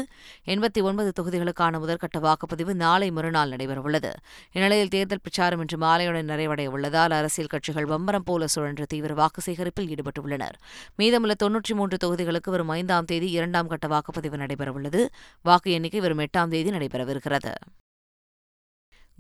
எண்பத்தி 0.46 0.82
ஒன்பது 0.82 1.12
தொகுதிகளுக்கான 1.20 1.80
முதற்கட்ட 1.80 2.20
வாக்குப்பதிவு 2.20 2.74
நாளை 2.74 3.12
மறுநாள் 3.12 3.50
நடைபெறவுள்ளது 3.50 4.12
இந்நிலையில் 4.52 4.88
தேர்தல் 4.88 5.24
பிரச்சாரம் 5.24 5.60
இன்று 5.60 5.80
மாலையுடன் 5.86 6.30
நிறைவடைய 6.34 6.68
உள்ளதால் 6.68 7.12
அரசியல் 7.12 7.52
கட்சிகள் 7.56 7.86
பம்பரம் 7.86 8.28
போல 8.30 8.48
சுழன்று 8.48 8.86
தீவிர 8.86 9.14
வாக்கு 9.14 9.42
சேகரிப்பில் 9.42 9.90
ஈடுபட்டுள்ளனர். 9.96 10.56
மீதமுள்ள 10.96 11.36
தொன்னூற்றி 11.44 11.74
மூன்று 11.74 12.00
தொகுதிகளுக்கு 12.06 12.50
வரும் 12.50 12.70
ஐந்தாம் 12.70 13.06
தேதி 13.06 13.32
இரண்டாம் 13.32 13.68
கட்ட 13.68 13.88
வாக்குப்பதிவு 13.88 14.40
நடைபெறவுள்ளது 14.44 15.08
வாக்கு 15.42 15.72
எண்ணிக்கை 15.72 16.00
வரும் 16.00 16.20
எட்டாம் 16.20 16.54
தேதி 16.56 16.70
நடைபெறவிருக்கிறது. 16.70 17.56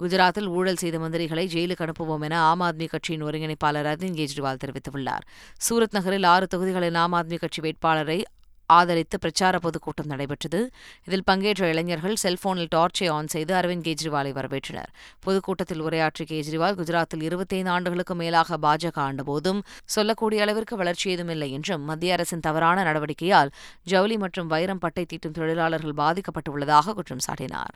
குஜராத்தில் 0.02 0.48
ஊழல் 0.48 0.76
செய்த 0.76 1.00
மந்திரிகளை 1.00 1.46
ஜெயிலுக்கு 1.54 1.86
அனுப்புவோம் 1.86 2.22
என 2.22 2.40
ஆம் 2.40 2.62
ஆத்மி 2.62 2.88
கட்சியின் 2.88 3.24
ஒருங்கிணைப்பாளர் 3.24 3.88
அரவிந்த் 3.92 4.18
கெஜ்ரிவால் 4.20 4.60
தெரிவித்துள்ளார். 4.64 5.24
சூரத் 5.70 5.92
நகரில் 5.92 6.24
ஆறு 6.24 6.48
தொகுதிகளில் 6.48 6.96
ஆம் 6.96 7.14
ஆத்மி 7.14 7.38
கட்சி 7.38 7.62
வேட்பாளரை 7.62 8.24
ஆதரித்து 8.66 9.20
பிரச்சார 9.20 9.60
பொதுக்கூட்டம் 9.60 10.06
நடைபெற்றது. 10.06 10.70
இதில் 11.06 11.24
பங்கேற்ற 11.24 11.70
இளைஞர்கள் 11.70 12.16
செல்போனில் 12.16 12.68
டார்ச்சை 12.76 13.10
ஆன் 13.10 13.28
செய்து 13.28 13.56
அரவிந்த் 13.56 13.86
கெஜ்ரிவாலை 13.88 14.32
வரவேற்றனர். 14.40 14.92
பொதுக்கூட்டத்தில் 15.20 15.80
உரையாற்றிய 15.80 16.26
கெஜ்ரிவால் 16.32 16.78
குஜராத்தில் 16.82 17.22
இருபத்தைந்து 17.22 17.70
ஆண்டுகளுக்கு 17.70 18.16
மேலாக 18.16 18.58
பாஜக 18.58 18.98
ஆண்டபோதும் 18.98 19.62
சொல்லக்கூடிய 19.86 20.42
அளவிற்கு 20.42 20.76
வளர்ச்சி 20.76 21.10
ஏதுமில்லை 21.10 21.52
என்றும் 21.52 21.82
மத்திய 21.82 22.14
அரசின் 22.14 22.40
தவறான 22.40 22.84
நடவடிக்கையால் 22.84 23.52
ஜவுளி 23.84 24.18
மற்றும் 24.18 24.48
வைரம் 24.48 24.78
பட்டை 24.78 25.06
தீட்டும் 25.14 25.32
தொழிலாளர்கள் 25.32 26.00
பாதிக்கப்பட்டுள்ளதாக 26.04 26.94
குற்றம் 26.94 27.26
சாட்டினார். 27.28 27.76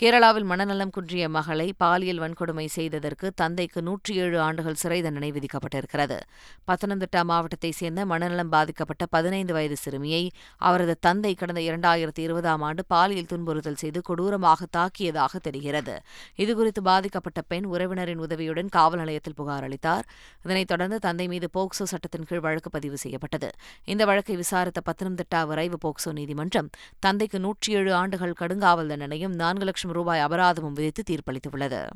கேரளாவில் 0.00 0.44
மனநலம் 0.44 0.90
குன்றிய 0.90 1.28
மகளை 1.28 1.72
பாலியல் 1.76 2.18
வன்கொடுமை 2.18 2.64
செய்ததற்கு 2.66 3.32
தந்தைக்கு 3.34 3.82
நூற்றி 3.82 4.14
ஏழு 4.14 4.40
ஆண்டுகள் 4.40 4.74
சிறை 4.74 5.02
தண்டனை 5.02 5.30
விதிக்கப்பட்டிருக்கிறது. 5.32 6.18
பத்தனந்திட்டா 6.68 7.20
மாவட்டத்தைச் 7.22 7.74
சேர்ந்த 7.74 8.06
மனநலம் 8.06 8.48
பாதிக்கப்பட்ட 8.48 9.06
பதினைந்து 9.06 9.52
வயது 9.52 9.76
சிறுமியை 9.76 10.30
அவரது 10.56 10.96
தந்தை 11.00 11.34
கடந்த 11.34 11.60
இரண்டாயிரத்தி 11.60 12.18
இருபதாம் 12.18 12.60
ஆண்டு 12.60 12.84
பாலியல் 12.88 13.30
துன்புறுத்தல் 13.32 13.74
செய்து 13.74 14.02
கொடூரமாக 14.02 14.66
தாக்கியதாக 14.76 15.40
தெரிகிறது. 15.42 15.94
இதுகுறித்து 16.36 16.82
பாதிக்கப்பட்ட 16.82 17.42
பெண் 17.42 17.64
உறவினரின் 17.64 18.18
உதவியுடன் 18.18 18.68
காவல் 18.68 18.98
நிலையத்தில் 18.98 19.34
புகார் 19.34 19.62
அளித்தார். 19.62 20.04
இதனைத் 20.44 20.68
தொடர்ந்து 20.68 20.98
தந்தை 20.98 21.28
மீது 21.28 21.50
போக்சோ 21.54 21.88
சட்டத்தின் 21.94 22.28
கீழ் 22.28 22.40
வழக்கு 22.40 22.70
பதிவு 22.70 22.96
செய்யப்பட்டது. 22.96 23.50
இந்த 23.84 24.04
வழக்கை 24.04 24.36
விசாரித்த 24.36 24.82
பத்தனந்திட்டா 24.90 25.42
விரைவு 25.46 25.78
போக்சோ 25.86 26.12
நீதிமன்றம் 26.12 26.70
தந்தைக்கு 26.98 27.40
நூற்றி 27.40 27.72
ஏழு 27.72 27.94
ஆண்டுகள் 27.94 28.38
கடுங்காவல் 28.42 28.92
தண்டனையும் 28.94 29.34
நான்கு 29.42 29.64
லட்சம் 29.64 29.84
ரூபாய் 29.92 30.20
அபராதமும் 30.20 30.72
விதித்து 30.72 31.02
தீர்ப்பளித்துள்ளது. 31.02 31.86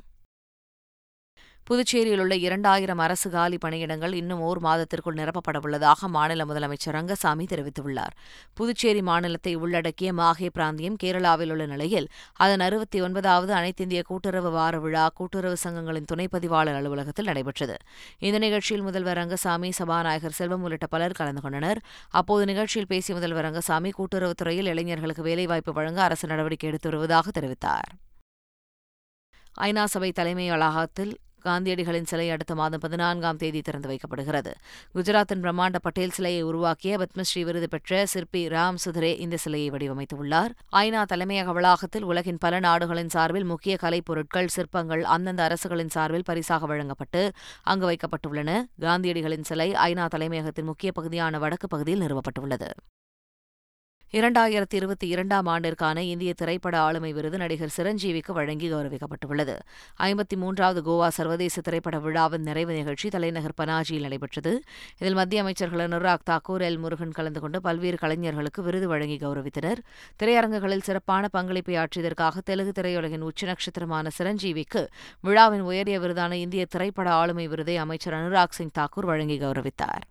புதுச்சேரியில் 1.70 2.20
உள்ள 2.20 2.34
இரண்டாயிரம் 2.36 2.98
அரசு 2.98 3.30
காலி 3.30 3.58
பணியிடங்கள் 3.64 4.12
இன்னும் 4.12 4.40
ஓர் 4.40 4.60
மாதத்திற்குள் 4.60 5.14
நிரப்பப்படவுள்ளதாக 5.14 6.08
மாநில 6.08 6.44
முதலமைச்சர் 6.44 6.96
ரங்கசாமி 6.96 7.44
தெரிவித்துள்ளார். 7.44 8.14
புதுச்சேரி 8.54 9.02
மாநிலத்தை 9.02 9.52
உள்ளடக்கிய 9.54 10.12
மாஹே 10.12 10.48
பிராந்தியம் 10.56 10.96
கேரளாவில் 11.02 11.50
உள்ள 11.50 11.66
நிலையில் 11.66 12.08
அதன் 12.32 12.60
அறுபத்தி 12.60 13.00
ஒன்பதாவது 13.00 13.54
அனைத்திந்திய 13.54 14.02
கூட்டுறவு 14.02 14.50
வார 14.50 14.78
விழா 14.78 15.04
கூட்டுறவு 15.14 15.56
சங்கங்களின் 15.64 16.10
துணைப்பதிவாளர் 16.12 16.80
அலுவலகத்தில் 16.80 17.24
நடைபெற்றது. 17.24 17.76
இந்த 18.18 18.38
நிகழ்ச்சியில் 18.38 18.82
முதல்வர் 18.82 19.16
ரங்கசாமி 19.16 19.72
சபாநாயகர் 19.78 20.38
செல்வம் 20.40 20.62
உள்ளிட்ட 20.62 20.86
பலர் 20.86 21.18
கலந்து 21.22 21.40
கொண்டனர். 21.40 21.78
அப்போது 22.10 22.44
நிகழ்ச்சியில் 22.44 22.86
பேசிய 22.86 23.14
முதல்வர் 23.14 23.42
ரங்கசாமி 23.42 23.92
கூட்டுறவுத்துறையில் 24.00 24.70
இளைஞர்களுக்கு 24.74 25.22
வேலைவாய்ப்பு 25.22 25.72
வழங்க 25.72 26.02
அரசு 26.02 26.26
நடவடிக்கை 26.28 26.68
எடுத்து 26.68 26.88
வருவதாக 26.90 27.40
தெரிவித்தார். 27.40 27.90
ஐநா 29.60 29.84
சபை 29.84 30.12
தலைமை 30.12 30.50
வளாகத்தில் 30.50 31.18
காந்தியடிகளின் 31.44 32.02
சிலை 32.02 32.30
அடுத்த 32.30 32.54
மாதம் 32.54 32.80
பதினான்காம் 32.80 33.36
தேதி 33.36 33.60
திறந்து 33.60 33.88
வைக்கப்படுகிறது. 33.88 34.52
குஜராத்தின் 34.94 35.42
பிரம்மாண்ட 35.42 35.76
பட்டேல் 35.82 36.10
சிலையை 36.10 36.42
உருவாக்கிய 36.42 36.98
பத்மஸ்ரீ 36.98 37.42
விருது 37.42 37.68
பெற்ற 37.68 38.06
சிற்பி 38.06 38.46
ராம் 38.46 38.74
சுதரே 38.84 39.18
இந்த 39.18 39.36
சிலையை 39.36 39.70
வடிவமைத்துள்ளார். 39.70 40.48
ஐநா 40.72 41.04
தலைமையக 41.12 41.52
வளாகத்தில் 41.52 42.02
உலகின் 42.02 42.38
பல 42.38 42.58
நாடுகளின் 42.58 43.08
சார்பில் 43.08 43.44
முக்கிய 43.44 43.76
கலைப் 43.76 44.04
பொருட்கள் 44.04 44.48
சிற்பங்கள் 44.48 45.04
அந்தந்த 45.04 45.42
அரசுகளின் 45.42 45.88
சார்பில் 45.88 46.24
பரிசாக 46.24 46.66
வழங்கப்பட்டு 46.66 47.32
அங்கு 47.62 47.90
வைக்கப்பட்டுள்ளன. 47.90 48.62
காந்தியடிகளின் 48.80 49.42
சிலை 49.42 49.72
ஐநா 49.72 50.06
தலைமையகத்தின் 50.06 50.64
முக்கிய 50.64 50.92
பகுதியான 50.92 51.38
வடக்கு 51.38 51.68
பகுதியில் 51.68 52.00
நிறுவப்பட்டுள்ளது. 52.00 52.70
இரண்டாயிரத்தி 54.12 54.74
இருபத்தி 54.74 55.08
இரண்டாம் 55.08 55.46
ஆண்டிற்கான 55.46 55.98
இந்திய 55.98 56.34
திரைப்பட 56.34 56.80
ஆளுமை 56.80 57.12
விருது 57.12 57.38
நடிகர் 57.38 57.72
சிரஞ்சீவிக்கு 57.76 58.32
வழங்கி 58.32 58.72
கௌரவிக்கப்பட்டுள்ளது. 58.72 59.54
ஐம்பத்தி 59.98 60.36
மூன்றாவது 60.36 60.80
கோவா 60.90 61.08
சர்வதேச 61.08 61.60
திரைப்பட 61.60 61.98
விழாவின் 61.98 62.42
நிறைவு 62.42 62.72
நிகழ்ச்சி 62.72 63.08
தலைநகர் 63.08 63.54
பனாஜியில் 63.60 64.00
நடைபெற்றது. 64.00 64.62
இதில் 64.98 65.14
மத்திய 65.14 65.42
அமைச்சர்கள் 65.42 65.88
அனுராக் 65.88 66.26
தாக்கூர் 66.30 66.66
எல் 66.68 66.78
முருகன் 66.78 67.10
கலந்து 67.10 67.40
கொண்டு 67.40 67.60
பல்வேறு 67.60 67.96
கலைஞர்களுக்கு 67.96 68.62
விருது 68.62 68.88
வழங்கி 68.88 69.16
கௌரவித்தனர். 69.16 69.78
திரையரங்குகளில் 70.22 70.86
சிறப்பான 70.90 71.28
பங்களிப்பை 71.28 71.76
ஆற்றியதற்காக 71.76 72.38
தெலுங்கு 72.44 72.82
திரையுலகின் 72.82 73.26
உச்ச 73.30 73.46
நட்சத்திரமான 73.46 74.08
சிரஞ்சீவிக்கு 74.18 74.86
விழாவின் 75.20 75.60
உயரிய 75.60 75.98
விருதான 76.00 76.32
இந்திய 76.32 76.66
திரைப்பட 76.66 77.10
ஆளுமை 77.10 77.48
விருதை 77.48 77.76
அமைச்சர் 77.76 78.14
அனுராக் 78.14 78.58
சிங் 78.60 78.78
தாக்கூர் 78.78 79.10
வழங்கி 79.12 79.38
கௌரவித்தார். 79.38 80.06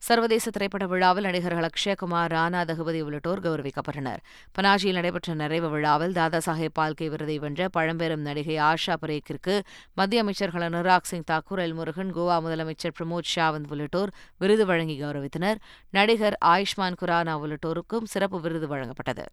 சர்வதேச 0.00 0.50
திரைப்பட 0.50 0.86
விழாவில் 0.86 1.24
நடிகர்கள் 1.24 1.66
அக்ஷயகுமார் 1.68 2.32
ராணா 2.34 2.64
தகுபதி 2.64 3.00
உள்ளிட்டோர் 3.00 3.40
கௌரவிக்கப்பட்டனர். 3.40 4.20
பனாஜியில் 4.58 4.92
நடைபெற்ற 4.92 5.34
நிறைவு 5.34 5.68
விழாவில் 5.70 6.12
தாதா 6.12 6.38
சாஹேப் 6.46 6.76
பால்கே 6.78 7.08
விருதை 7.08 7.38
வென்ற 7.38 7.68
பழம்பெரும் 7.68 8.20
நடிகை 8.20 8.56
ஆஷா 8.58 8.96
பரேக்கிற்கு 9.02 9.60
மத்திய 9.94 10.22
அமைச்சர்கள் 10.22 10.62
அனுராக் 10.62 11.10
சிங் 11.10 11.28
தாக்கூர் 11.30 11.62
எல் 11.66 11.74
முருகன் 11.74 12.14
கோவா 12.14 12.38
முதலமைச்சர் 12.46 12.96
பிரமோத் 13.00 13.32
சாவந்த் 13.36 13.68
உள்ளிட்டோர் 13.68 14.14
விருது 14.38 14.66
வழங்கி 14.66 15.02
கௌரவித்தனர். 15.02 15.60
நடிகர் 15.90 16.38
ஆயுஷ்மான் 16.44 16.98
குரானா 17.02 17.36
உள்ளிட்டோருக்கும் 17.44 18.04
சிறப்பு 18.04 18.40
விருது 18.40 18.68
வழங்கப்பட்டது. 18.68 19.26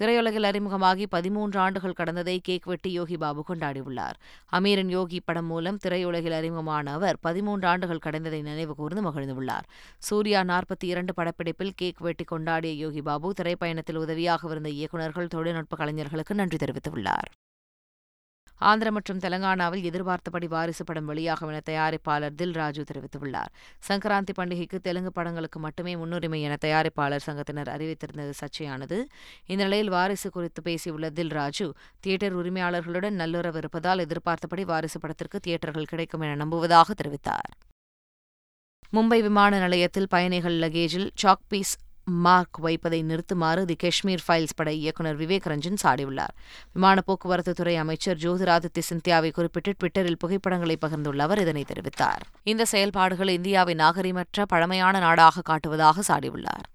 திரையுலகில் 0.00 0.46
அறிமுகமாகி 0.48 1.04
பதிமூன்று 1.06 1.58
ஆண்டுகள் 1.58 1.96
கடந்ததை 1.98 2.38
கேக் 2.42 2.64
வெட்டி 2.64 2.90
யோகி 2.92 3.16
பாபு 3.16 3.44
கொண்டாடியுள்ளார். 3.48 4.16
அமீரன் 4.52 4.88
யோகி 4.88 5.20
படம் 5.20 5.44
மூலம் 5.44 5.78
திரையுலகில் 5.84 6.34
அறிமுகமான 6.38 6.92
அவர் 6.92 7.18
பதிமூன்று 7.20 7.68
ஆண்டுகள் 7.68 8.02
கடந்ததை 8.04 8.40
நினைவு 8.42 8.74
கூர்ந்து 8.74 9.04
மகிழ்ந்துள்ளார். 9.10 9.68
சூர்யா 9.98 10.42
நாற்பத்தி 10.42 10.84
இரண்டு 10.84 11.14
படப்பிடிப்பில் 11.16 11.72
கேக் 11.76 12.00
வெட்டி 12.00 12.24
கொண்டாடிய 12.32 12.74
யோகி 12.74 13.02
பாபு 13.02 13.32
திரைப்பயணத்தில் 13.42 14.02
உதவியாக 14.04 14.50
இருந்த 14.50 14.68
இயக்குநர்கள் 14.68 15.26
தொழில்நுட்ப 15.26 15.76
கலைஞர்களுக்கு 15.76 16.34
நன்றி 16.34 16.56
தெரிவித்துள்ளார். 16.56 17.30
ஆந்திர 18.70 18.88
மற்றும் 18.96 19.20
தெலங்கானாவில் 19.24 19.82
எதிர்பார்த்தபடி 19.88 20.46
வாரிசு 20.54 20.84
படம் 20.84 21.08
வெளியாகும் 21.10 21.50
என 21.52 21.60
தயாரிப்பாளர் 21.70 22.34
தில் 22.40 22.52
ராஜு 22.52 22.82
தெரிவித்துள்ளார். 22.90 23.50
சங்கராந்தி 23.88 24.32
பண்டிகைக்கு 24.38 24.78
தெலுங்கு 24.86 25.12
படங்களுக்கு 25.12 25.60
மட்டுமே 25.60 25.96
முன்னுரிமை 25.96 26.40
என 26.42 26.56
தயாரிப்பாளர் 26.60 27.26
சங்கத்தினர் 27.26 27.70
அறிவித்திருந்தது 27.76 28.32
சர்ச்சையானது. 28.40 28.98
இந்த 29.46 29.62
நிலையில் 29.62 29.88
வாரிசு 29.88 30.30
குறித்து 30.30 30.62
பேசியுள்ள 30.62 31.10
தில் 31.10 31.34
ராஜு 31.40 31.68
தியேட்டர் 32.00 32.36
உரிமையாளர்களுடன் 32.42 33.20
நல்லுறவு 33.22 33.58
இருப்பதால் 33.58 33.98
எதிர்பார்த்தபடி 33.98 34.64
வாரிசு 34.64 35.00
படத்திற்கு 35.00 35.40
தியேட்டர்கள் 35.40 35.90
கிடைக்கும் 35.92 36.20
என 36.20 36.34
நம்புவதாக 36.44 36.94
தெரிவித்தார். 37.02 37.52
மும்பை 38.92 39.22
விமான 39.22 39.58
நிலையத்தில் 39.58 40.08
பயணிகள் 40.08 40.58
லகேஜில் 40.58 41.08
சாக் 41.22 41.46
பீஸ் 41.48 41.72
மார்க் 42.04 42.58
வைப்பதை 42.58 43.04
நிறுத்துமாறு 43.04 43.64
தி 43.64 43.74
காஷ்மீர் 43.74 44.22
ஃபைல்ஸ் 44.28 44.56
பட 44.56 44.72
இயக்குநர் 44.72 45.18
விவேக் 45.18 45.46
ரஞ்சன் 45.46 45.76
சாடியுள்ளார். 45.82 46.34
விமான 46.72 47.00
போக்குவரத்து 47.00 47.54
துறை 47.54 47.76
அமைச்சர் 47.76 48.16
ஜோதிராதித்ய 48.16 48.82
சிந்தியாவை 48.94 49.30
குறிப்பிட்டு 49.30 49.74
ட்விட்டரில் 49.84 50.18
புகைப்படங்களை 50.18 50.78
பகிர்ந்துள்ள 50.86 51.18
அவர் 51.18 51.38
இதனை 51.38 51.64
தெரிவித்தார். 51.68 52.22
இந்த 52.42 52.64
செயல்பாடுகள் 52.64 53.28
இந்தியாவை 53.28 53.74
நாகரிகமற்ற 53.74 54.42
பழமையான 54.48 54.98
நாடாக 54.98 55.42
காட்டுவதாக 55.48 56.00
சாடியுள்ளார். 56.08 56.68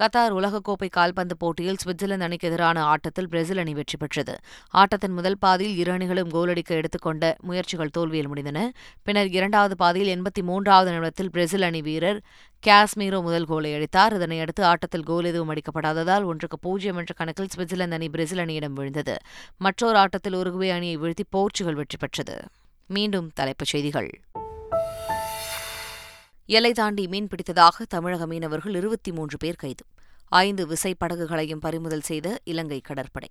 கத்தார் 0.00 0.34
உலகக்கோப்பை 0.36 0.88
கால்பந்து 0.90 1.36
போட்டியில் 1.36 1.76
சுவிட்சர்லாந்து 1.84 2.20
அணிக்கு 2.20 2.48
எதிரான 2.48 2.82
ஆட்டத்தில் 2.82 3.28
பிரேசில் 3.28 3.58
அணி 3.58 3.72
வெற்றி 3.74 3.96
பெற்றது. 3.98 4.36
ஆட்டத்தின் 4.70 5.12
முதல் 5.12 5.36
பாதியில் 5.38 5.76
இரு 5.76 5.92
அணிகளும் 5.92 6.28
கோலடிக்க 6.28 6.74
எடுத்துக்கொண்ட 6.74 7.36
முயற்சிகள் 7.40 7.88
தோல்வியில் 7.88 8.28
முடிந்தன. 8.28 8.68
பின்னர் 9.02 9.30
இரண்டாவது 9.30 9.76
பாதியில் 9.76 10.12
எண்பத்தி 10.16 10.42
மூன்றாவது 10.42 10.90
நிமிடத்தில் 10.90 11.30
பிரேசில் 11.30 11.62
அணி 11.62 11.82
வீரர் 11.82 12.20
காஸ்மீரோ 12.66 13.22
முதல் 13.22 13.44
கோலை 13.44 13.74
அடித்தார். 13.74 14.16
இதனையடுத்து 14.18 14.62
ஆட்டத்தில் 14.62 15.02
கோல் 15.02 15.24
எதுவும் 15.24 15.52
அடிக்கப்படாததால் 15.54 16.24
ஒன்றுக்கு 16.24 16.58
பூஜ்ஜியம் 16.58 16.96
என்ற 16.96 17.14
கணக்கில் 17.14 17.52
சுவிட்சர்லாந்து 17.56 17.92
அணி 17.92 18.08
பிரேசில் 18.08 18.38
அணியிடம் 18.38 18.72
விழுந்தது. 18.72 19.16
மற்றொரு 19.58 19.96
ஆட்டத்தில் 19.96 20.34
உருகுவே 20.34 20.70
அணியை 20.70 20.98
வீழ்த்தி 20.98 21.26
போர்ச்சுகல் 21.30 21.74
வெற்றி 21.74 21.96
பெற்றது. 21.96 22.38
மீண்டும் 22.86 23.30
தலைப்புச் 23.34 23.68
செய்திகள். 23.68 24.10
எல்லை 26.52 26.72
தாண்டி 26.72 27.08
மீன் 27.08 27.28
பிடித்ததாக 27.28 27.68
தமிழக 27.88 28.26
மீனவர்கள் 28.26 28.74
இருபத்தி 28.74 29.12
மூன்று 29.12 29.36
பேர் 29.36 29.54
கைது. 29.54 29.84
ஐந்து 30.28 30.66
விசைப்படகுகளையும் 30.66 31.56
பறிமுதல் 31.56 32.00
செய்த 32.00 32.40
இலங்கை 32.44 32.80
கடற்படை. 32.80 33.28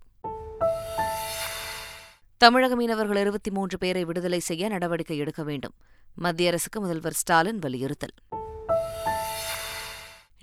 தமிழக 2.38 2.76
மீனவர்கள் 2.76 3.16
இருபத்தி 3.16 3.52
மூன்று 3.52 3.78
பேரை 3.78 4.06
விடுதலை 4.06 4.40
செய்ய 4.40 4.70
நடவடிக்கை 4.70 5.18
எடுக்க 5.18 5.44
வேண்டும். 5.44 5.74
மத்திய 6.16 6.50
அரசுக்கு 6.50 6.80
முதல்வர் 6.80 7.14
ஸ்டாலின் 7.14 7.60
வலியுறுத்தல். 7.60 8.14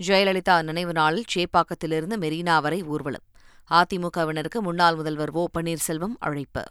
ஜெயலலிதா 0.07 0.63
நினைவு 0.63 0.93
நாளில் 0.93 1.25
சேப்பாக்கத்திலிருந்து 1.35 2.17
மெரினா 2.17 2.61
வரை 2.61 2.83
ஊர்வலம். 2.83 3.25
அதிமுகவினருக்கு 3.71 4.59
முன்னாள் 4.61 4.95
முதல்வர் 4.95 5.31
ஓ 5.31 5.47
பன்னீர்செல்வம் 5.59 6.15
அழைப்பு. 6.19 6.63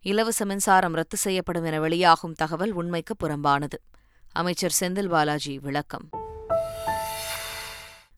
இலவச 0.00 0.44
மின்சாரம் 0.44 0.92
ரத்து 0.92 1.16
செய்யப்படும் 1.16 1.64
என 1.64 1.80
வெளியாகும் 1.80 2.32
தகவல் 2.32 2.70
உண்மைக்கு 2.70 3.14
புறம்பானது. 3.22 3.78
அமைச்சர் 4.32 4.76
செந்தில் 4.80 5.08
பாலாஜி 5.08 5.58
விளக்கம். 5.58 6.08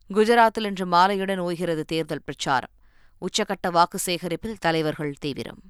குஜராத்தில் 0.09 0.65
இன்று 0.65 0.87
மாலையுடன் 0.87 1.39
ஓய்கிறது 1.39 1.81
தேர்தல் 1.81 2.23
பிரச்சாரம். 2.25 2.71
உச்சகட்ட 3.21 3.71
வாக்கு 3.71 3.99
சேகரிப்பில் 3.99 4.59
தலைவர்கள் 4.59 5.15
தீவிரம். 5.21 5.61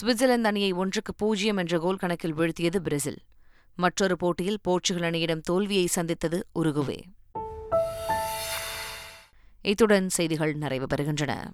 சுவிட்சர்லாந்து 0.00 0.42
அணியை 0.42 0.72
ஒன்றுக்கு 0.72 1.14
பூஜ்ஜியம் 1.14 1.56
என்ற 1.56 1.78
கோல் 1.78 1.96
கணக்கில் 1.96 2.36
வீழ்த்தியது 2.36 2.76
பிரேசில். 2.76 3.18
மற்றொரு 3.74 4.16
போட்டியில் 4.16 4.60
போர்ச்சுகல் 4.62 5.10
அணியிடம் 5.10 5.40
தோல்வியை 5.40 5.86
சந்தித்தது 5.86 6.46
உருகுவே. 6.54 7.02
இத்துடன் 9.62 10.08
செய்திகள் 10.08 10.54
நிறைவு 10.54 10.86
பெறுகின்றன. 10.86 11.50